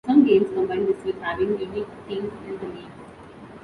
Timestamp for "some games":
0.07-0.49